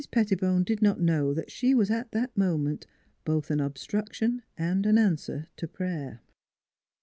[0.09, 2.87] Pettibone did not know that she was at that moment
[3.23, 6.21] both an obstruction and an answer to prayer.